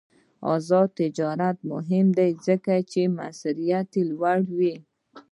آزاد 0.55 0.89
تجارت 0.99 1.57
مهم 1.71 2.07
دی 2.17 2.29
ځکه 2.47 2.73
چې 2.91 3.01
موثریت 3.17 3.89
لوړوي. 4.09 4.75